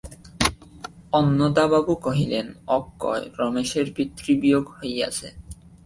[1.13, 5.27] অন্নদাবাবু কহিলেন, অক্ষয়, রমেশের পিতৃবিয়োগ হইয়াছে।